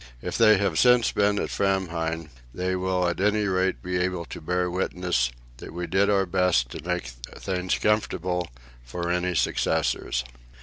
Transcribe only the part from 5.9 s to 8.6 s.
our best to make things comfortable